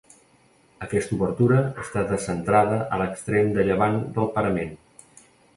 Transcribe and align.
Aquesta 0.85 1.13
obertura 1.17 1.59
està 1.83 2.03
descentrada 2.13 2.81
a 2.97 2.99
l'extrem 3.03 3.55
de 3.59 3.69
llevant 3.69 4.03
del 4.17 4.31
parament. 4.39 4.77